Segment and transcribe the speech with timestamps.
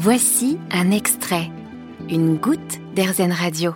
[0.00, 1.50] Voici un extrait,
[2.08, 3.74] une goutte d'Airzen Radio.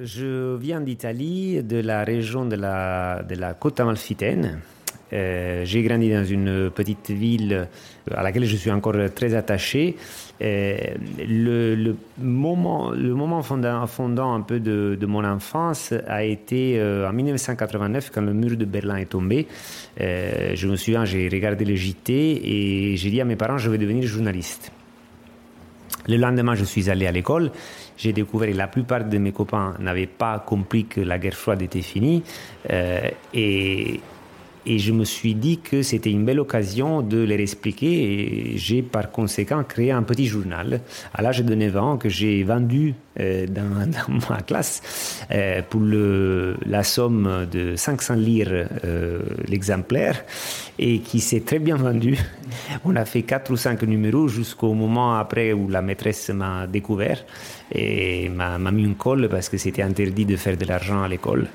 [0.00, 4.60] Je viens d'Italie, de la région de la, de la côte amalfitaine.
[5.12, 7.66] Euh, j'ai grandi dans une petite ville
[8.08, 9.96] à laquelle je suis encore très attaché.
[10.42, 10.76] Euh,
[11.18, 17.12] le, moment, le moment fondant, un peu de, de, mon enfance a été euh, en
[17.12, 19.48] 1989 quand le mur de Berlin est tombé.
[19.98, 23.78] je me souviens, j'ai regardé le JT et j'ai dit à mes parents je vais
[23.78, 24.70] devenir journaliste.
[26.06, 27.50] Le lendemain, je suis allé à l'école.
[27.96, 31.62] J'ai découvert que la plupart de mes copains n'avaient pas compris que la guerre froide
[31.62, 32.22] était finie.
[32.70, 33.08] Euh,
[34.66, 38.82] et je me suis dit que c'était une belle occasion de leur expliquer et j'ai
[38.82, 40.80] par conséquent créé un petit journal
[41.12, 45.80] à l'âge de 9 ans que j'ai vendu euh, dans, dans, ma classe euh, pour
[45.80, 50.24] le, la somme de 500 lire euh, l'exemplaire
[50.78, 52.18] et qui s'est très bien vendu.
[52.84, 57.24] On a fait 4 ou 5 numéros jusqu'au moment après où la maîtresse m'a découvert
[57.72, 61.48] et m'a mis une colle parce que c'était interdit de faire de l'argent à l'école.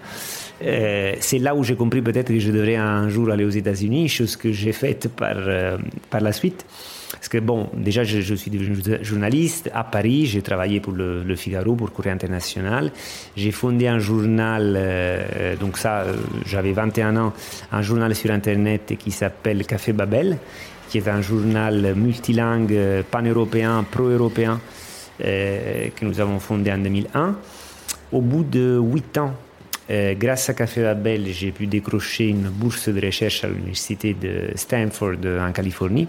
[0.62, 4.10] Euh, c'est là où j'ai compris peut-être que je devrais un jour aller aux États-Unis,
[4.10, 5.78] chose que j'ai faite par, euh,
[6.10, 6.66] par la suite.
[7.12, 11.76] Parce que bon, déjà je, suis devenu journaliste à Paris, j'ai travaillé pour le, Figaro,
[11.76, 12.92] pour Courrier International.
[13.36, 16.06] J'ai fondé un journal, euh, donc ça,
[16.46, 17.34] j'avais 21 ans,
[17.72, 20.38] un journal sur Internet qui s'appelle Café Babel,
[20.88, 24.60] qui est un journal multilingue, pan-européen, pro-européen,
[25.20, 27.36] que nous avons fondé en 2001.
[28.12, 29.34] Au bout de 8 ans
[29.90, 34.52] euh, grâce à Café Babel, j'ai pu décrocher une bourse de recherche à l'université de
[34.56, 36.08] Stanford en Californie.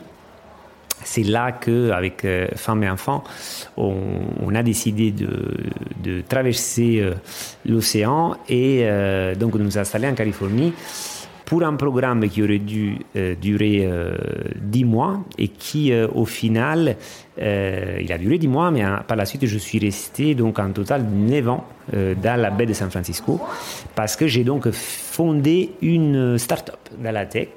[1.04, 3.24] C'est là que, avec euh, femmes et enfants,
[3.76, 7.14] on, a décidé de, traverser euh,
[7.64, 10.74] l'océan et euh, donc de nous installer en Californie
[11.50, 14.14] pour un programme qui aurait dû euh, durer euh,
[14.62, 16.94] 10 mois et qui, euh, au final,
[17.38, 21.04] il a duré 10 mois, mais par la suite, je suis resté donc en total
[21.10, 23.40] 9 ans dans la baie de San Francisco
[23.96, 27.48] parce que j'ai donc fondé une start-up dans la tech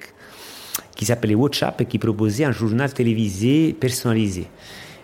[0.96, 4.48] qui s'appelait WhatsApp et qui proposait un journal télévisé personnalisé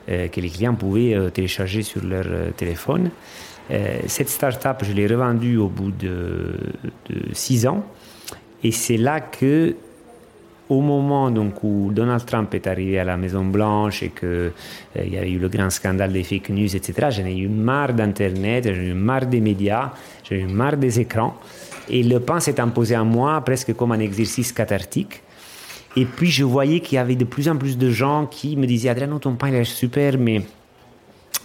[0.07, 3.11] que les clients pouvaient télécharger sur leur téléphone.
[4.07, 6.53] cette start-up, je l'ai revendue au bout de
[7.33, 7.83] 6 ans
[8.63, 9.75] et c'est là que,
[10.67, 14.51] au moment donc, où Donald Trump est arrivé à la Maison Blanche et qu'il euh,
[14.95, 18.65] y a eu le grand scandale des fake news, etc., j'en ai eu marre d'Internet,
[18.67, 19.91] j'en ai eu marre des médias,
[20.29, 21.35] j'en ai eu marre des écrans.
[21.89, 25.21] Et le pain s'est imposé à moi presque comme un exercice cathartique.
[25.95, 28.67] Et puis je voyais qu'il y avait de plus en plus de gens qui me
[28.67, 30.43] disaient Adriano, ton pain il est super, mais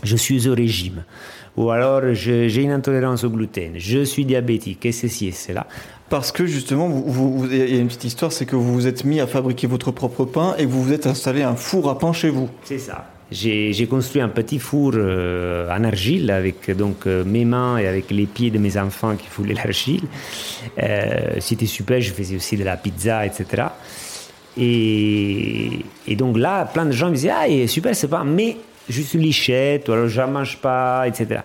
[0.04, 1.04] je suis au régime.
[1.56, 5.66] Ou alors j'ai une intolérance au gluten, je suis diabétique, et ceci et cela.
[6.10, 8.86] Parce que justement, vous, vous, il y a une petite histoire, c'est que vous vous
[8.86, 11.98] êtes mis à fabriquer votre propre pain et vous vous êtes installé un four à
[11.98, 12.48] pain chez vous.
[12.64, 13.10] C'est ça.
[13.30, 18.10] J'ai construit un petit four euh, en argile avec donc euh, mes mains et avec
[18.10, 20.02] les pieds de mes enfants qui foulaient l'argile.
[20.80, 23.64] Euh, C'était super, je faisais aussi de la pizza, etc.
[24.56, 28.56] Et, et donc là, plein de gens me disaient Ah, super, c'est pas, mais
[28.88, 31.40] juste lichette, ou alors je mange pas, etc.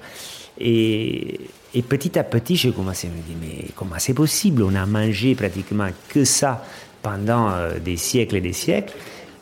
[0.59, 1.39] Et,
[1.73, 4.63] et petit à petit, j'ai commencé à me dire, mais comment c'est possible?
[4.63, 6.63] On a mangé pratiquement que ça
[7.01, 8.93] pendant euh, des siècles et des siècles.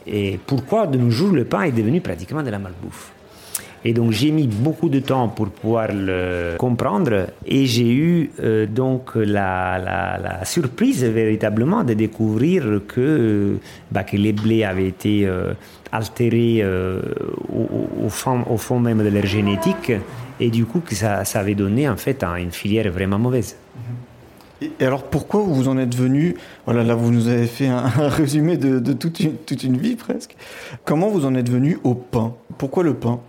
[0.06, 3.12] Et pourquoi de nos jours le pain est devenu pratiquement de la malbouffe?
[3.86, 8.66] Et donc j'ai mis beaucoup de temps pour pouvoir le comprendre et j'ai eu euh,
[8.66, 13.58] donc la, surprise véritablement de découvrir que,
[13.92, 15.54] bah, que les blés avaient été euh,
[15.92, 17.02] altérés euh,
[17.54, 19.92] au, fond, au, fond, même de leur génétique
[20.40, 23.56] et du coup que ça, ça avait donné en fait une filière vraiment mauvaise.
[24.62, 26.36] Et alors pourquoi vous en êtes venu?
[26.66, 29.78] Voilà, là vous nous avez fait un, un résumé de, de toute, une, toute une
[29.78, 30.36] vie presque.
[30.84, 32.34] Comment vous en êtes venu au pain?
[32.58, 33.20] Pourquoi le pain?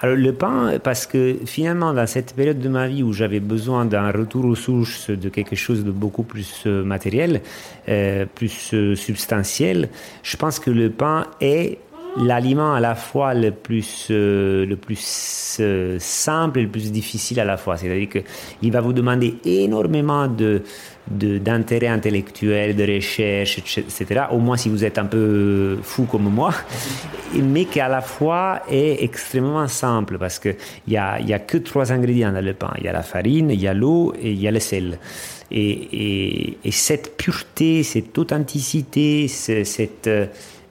[0.00, 3.86] Alors le pain, parce que finalement, dans cette période de ma vie où j'avais besoin
[3.86, 7.40] d'un retour aux sources, de quelque chose de beaucoup plus euh, matériel,
[7.88, 9.88] euh, plus euh, substantiel,
[10.22, 11.78] je pense que le pain est
[12.16, 17.40] l'aliment à la fois le plus, euh, le plus euh, simple et le plus difficile
[17.40, 17.76] à la fois.
[17.76, 20.62] C'est-à-dire qu'il va vous demander énormément de,
[21.08, 24.24] d'intérêt intellectuel, de recherche, etc.
[24.30, 26.52] Au moins si vous êtes un peu fou comme moi,
[27.34, 30.56] mais qui à la fois est extrêmement simple parce qu'il
[30.88, 32.72] n'y a, y a que trois ingrédients dans le pain.
[32.78, 34.98] Il y a la farine, il y a l'eau et il y a le sel.
[35.50, 40.10] Et, et, et cette pureté, cette authenticité, cette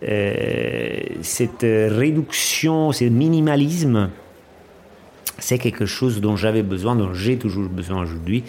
[0.03, 4.09] euh, cette réduction, ce minimalisme,
[5.37, 8.43] c'est quelque chose dont j'avais besoin, dont j'ai toujours besoin aujourd'hui.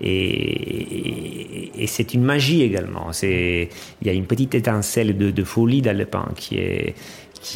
[0.00, 3.10] Et, c'est une magie également.
[3.22, 3.68] Il
[4.02, 6.06] y a une petite étincelle de, folie dans le
[6.36, 6.94] qui est,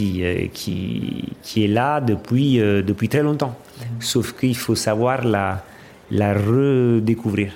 [0.00, 3.56] euh, qui, qui est là depuis, euh, depuis très longtemps.
[4.00, 5.65] Sauf qu'il faut savoir la,
[6.11, 7.53] la redécouvrir.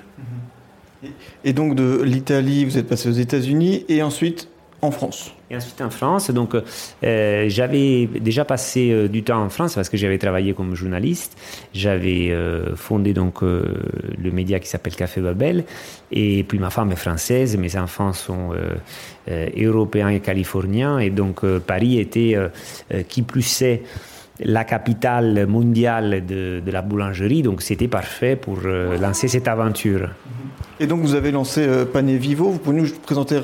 [1.44, 4.49] Et donc de l'Italie, vous êtes passé aux États-Unis et ensuite
[4.82, 5.32] en France.
[5.50, 9.88] Et ensuite en France, donc euh, j'avais déjà passé euh, du temps en France parce
[9.88, 11.37] que j'avais travaillé comme journaliste.
[11.75, 15.65] J'avais euh, fondé donc le média qui s'appelle Café Babel.
[16.12, 18.50] Et puis ma femme est française, mes enfants sont
[19.29, 20.99] européens et californiens.
[20.99, 22.37] Et donc Paris était,
[23.09, 23.82] qui plus est,
[24.44, 27.42] la capitale mondiale de, de la boulangerie.
[27.42, 30.10] Donc c'était parfait pour lancer cette aventure.
[30.82, 32.48] Et donc vous avez lancé euh, Pané Vivo.
[32.48, 33.38] Vous pouvez nous présenter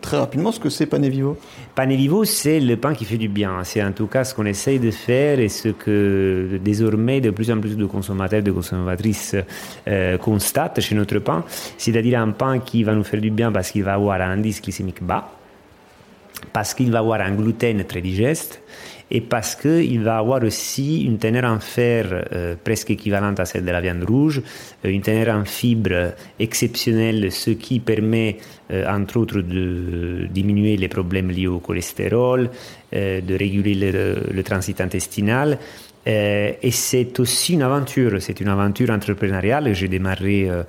[0.00, 1.38] très rapidement ce que c'est Pané Vivo?
[1.76, 3.62] Pané Vivo, c'est le pain qui fait du bien.
[3.62, 7.48] C'est en tout cas ce qu'on essaye de faire et ce que désormais de plus
[7.52, 9.36] en plus de consommateurs, de consommatrices
[9.86, 11.44] euh, constatent chez notre pain.
[11.78, 14.60] C'est-à-dire un pain qui va nous faire du bien parce qu'il va avoir un indice
[14.60, 15.30] glycémique bas,
[16.52, 18.60] parce qu'il va avoir un gluten très digeste
[19.14, 23.64] et parce qu'il va avoir aussi une teneur en fer euh, presque équivalente à celle
[23.64, 24.42] de la viande rouge,
[24.84, 28.38] euh, une teneur en fibres exceptionnelle, ce qui permet
[28.72, 32.50] euh, entre autres de diminuer les problèmes liés au cholestérol,
[32.92, 35.58] de réguler le transit intestinal.
[36.06, 39.72] Euh, et c'est aussi une aventure, c'est une aventure entrepreneuriale.
[39.72, 40.62] J'ai démarré euh,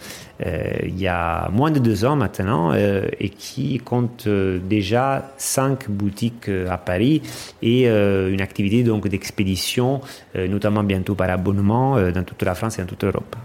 [0.45, 6.49] euh, il y a moins de deux ans maintenant et qui compte déjà cinq boutiques
[6.69, 7.21] à Paris
[7.61, 10.01] et une activité donc d'expédition,
[10.35, 13.35] notamment bientôt par abonnement dans toute la France et dans toute l'Europe.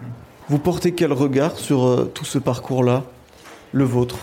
[0.49, 3.05] Vous portez quel regard sur tout ce parcours-là,
[3.73, 4.19] le vôtre?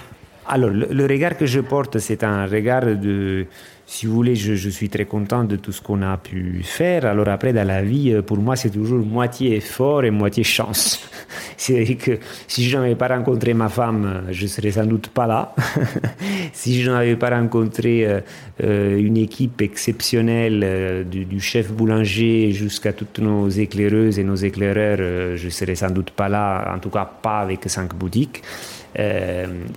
[0.50, 3.48] Alors, le, regard que je porte, c'est un regard de
[3.90, 7.06] si vous voulez, je, suis très content de tout ce qu'on a pu faire.
[7.06, 11.00] Alors après, dans la vie, euh, pour moi, c'est toujours moitié effort et moitié chance.
[11.58, 12.20] C'est que
[12.50, 15.56] si je n'avais pas rencontré ma femme, je serais sans doute pas là.
[16.54, 18.20] si je n'avais pas rencontré euh,
[18.62, 25.50] euh, une équipe exceptionnelle du, chef boulanger jusqu'à toutes nos éclaireuses et nos éclaireurs, je
[25.50, 26.74] serais sans doute pas là.
[26.76, 28.44] En tout cas, pas avec cinq boutiques.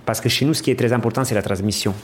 [0.05, 1.95] parce que chez nous, ce qui est très important, c'est la transmission.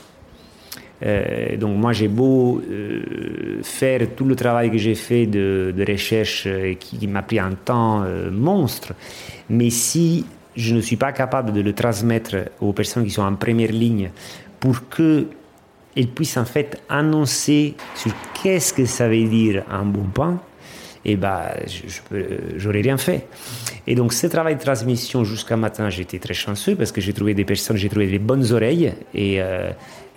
[1.04, 6.46] Euh, donc moi j'ai beau euh, faire tout le travail que j'ai fait de, recherche
[6.48, 8.94] euh, qui, m'a pris un temps monstre,
[9.50, 13.36] mais si je ne suis pas capable de le transmettre aux personnes qui sont en
[13.36, 14.10] première ligne
[14.60, 18.12] pour qu'elles puissent en fait annoncer sur
[18.42, 20.40] qu'est-ce que ça veut dire un bon pain,
[21.06, 21.42] et eh ben,
[22.58, 23.28] je rien fait.
[23.86, 27.34] Et donc, ce travail de transmission jusqu'à maintenant, j'étais très chanceux parce que j'ai trouvé
[27.34, 29.40] des personnes, j'ai trouvé des bonnes oreilles et,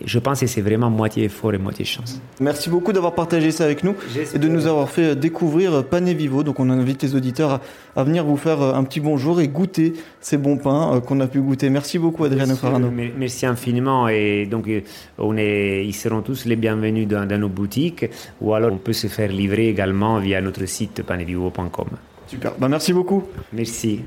[0.05, 2.21] je pense que c'est vraiment moitié effort et moitié chance.
[2.41, 3.95] Merci beaucoup d'avoir partagé ça avec nous
[4.35, 6.43] et de nous avoir fait découvrir Pané Vivo.
[6.43, 7.61] Donc on invite les auditeurs
[7.97, 11.27] à, venir vous faire un petit bonjour et goûter ces bons pains euh, qu'on a
[11.27, 11.71] pu goûter.
[11.71, 12.91] Merci beaucoup Adriano Farano.
[12.91, 14.81] Merci infiniment et donc euh,
[15.19, 18.07] on est, ils seront tous les bienvenus dans, nos boutiques
[18.41, 21.89] ou alors on peut se faire livrer également via notre site panevivo.com.
[22.27, 23.25] Super, ben, merci beaucoup.
[23.53, 24.03] Merci.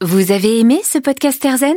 [0.00, 1.76] Vous avez aimé ce podcast Erzen